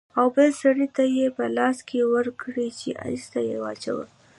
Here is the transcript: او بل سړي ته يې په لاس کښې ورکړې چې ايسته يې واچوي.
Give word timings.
او 0.19 0.27
بل 0.35 0.49
سړي 0.61 0.87
ته 0.95 1.03
يې 1.15 1.27
په 1.37 1.45
لاس 1.57 1.77
کښې 1.87 2.01
ورکړې 2.13 2.67
چې 2.79 2.89
ايسته 3.05 3.39
يې 3.49 3.57
واچوي. 3.63 4.05